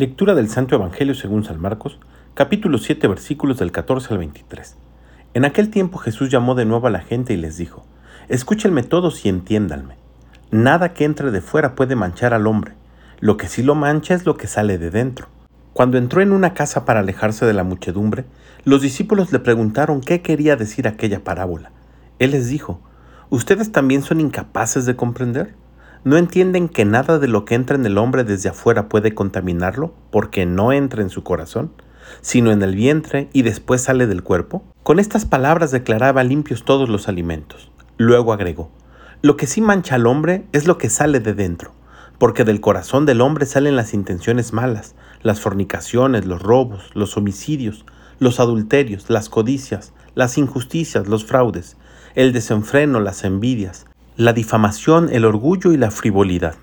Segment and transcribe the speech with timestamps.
[0.00, 1.98] Lectura del Santo Evangelio según San Marcos,
[2.32, 4.78] capítulo 7, versículos del 14 al 23.
[5.34, 7.84] En aquel tiempo Jesús llamó de nuevo a la gente y les dijo,
[8.30, 9.96] Escúchenme todos y entiéndanme.
[10.50, 12.72] Nada que entre de fuera puede manchar al hombre.
[13.20, 15.28] Lo que sí lo mancha es lo que sale de dentro.
[15.74, 18.24] Cuando entró en una casa para alejarse de la muchedumbre,
[18.64, 21.72] los discípulos le preguntaron qué quería decir aquella parábola.
[22.18, 22.80] Él les dijo,
[23.28, 25.56] ¿Ustedes también son incapaces de comprender?
[26.02, 29.92] ¿No entienden que nada de lo que entra en el hombre desde afuera puede contaminarlo
[30.10, 31.72] porque no entra en su corazón,
[32.22, 34.64] sino en el vientre y después sale del cuerpo?
[34.82, 37.70] Con estas palabras declaraba limpios todos los alimentos.
[37.98, 38.70] Luego agregó,
[39.20, 41.72] lo que sí mancha al hombre es lo que sale de dentro,
[42.16, 47.84] porque del corazón del hombre salen las intenciones malas, las fornicaciones, los robos, los homicidios,
[48.18, 51.76] los adulterios, las codicias, las injusticias, los fraudes,
[52.14, 53.84] el desenfreno, las envidias,
[54.20, 56.56] la difamación, el orgullo y la frivolidad.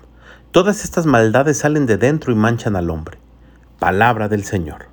[0.52, 3.18] Todas estas maldades salen de dentro y manchan al hombre.
[3.80, 4.86] Palabra del Señor.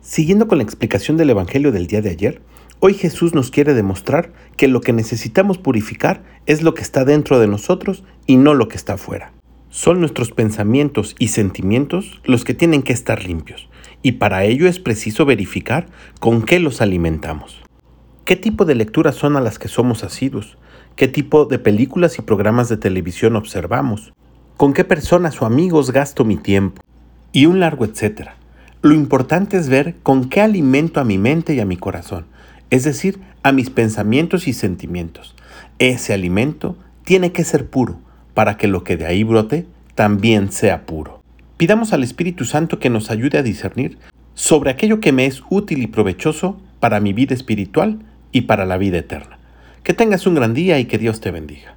[0.00, 2.42] Siguiendo con la explicación del Evangelio del día de ayer,
[2.80, 7.38] hoy Jesús nos quiere demostrar que lo que necesitamos purificar es lo que está dentro
[7.38, 9.32] de nosotros y no lo que está afuera.
[9.70, 13.68] Son nuestros pensamientos y sentimientos los que tienen que estar limpios,
[14.02, 15.86] y para ello es preciso verificar
[16.18, 17.63] con qué los alimentamos.
[18.24, 20.56] ¿Qué tipo de lecturas son a las que somos asiduos?
[20.96, 24.14] ¿Qué tipo de películas y programas de televisión observamos?
[24.56, 26.80] ¿Con qué personas o amigos gasto mi tiempo?
[27.32, 28.36] Y un largo etcétera.
[28.80, 32.24] Lo importante es ver con qué alimento a mi mente y a mi corazón,
[32.70, 35.34] es decir, a mis pensamientos y sentimientos.
[35.78, 37.98] Ese alimento tiene que ser puro,
[38.32, 41.20] para que lo que de ahí brote también sea puro.
[41.58, 43.98] Pidamos al Espíritu Santo que nos ayude a discernir
[44.32, 47.98] sobre aquello que me es útil y provechoso para mi vida espiritual
[48.34, 49.38] y para la vida eterna.
[49.84, 51.76] Que tengas un gran día y que Dios te bendiga.